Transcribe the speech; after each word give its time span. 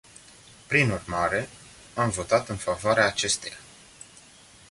Prin 0.67 0.89
urmare, 0.91 1.49
am 1.93 2.09
votat 2.09 2.49
în 2.49 2.55
favoarea 2.57 3.05
acesteia. 3.05 3.57